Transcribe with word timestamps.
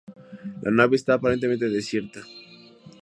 La 0.63 0.71
nave 0.71 0.95
esta 0.95 1.13
aparentemente 1.13 1.69
desierta. 1.69 2.21